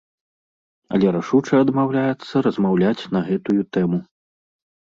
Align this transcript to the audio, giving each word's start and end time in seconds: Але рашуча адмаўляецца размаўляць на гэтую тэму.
Але 0.95 1.07
рашуча 1.17 1.53
адмаўляецца 1.65 2.35
размаўляць 2.47 3.07
на 3.17 3.23
гэтую 3.29 3.59
тэму. 3.79 4.03